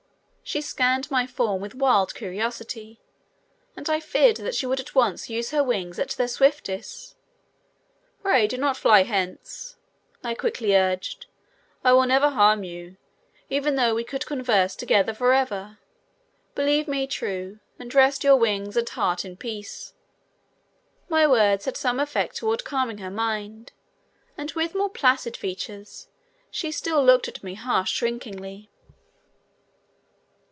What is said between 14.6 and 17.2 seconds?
together forever. Believe me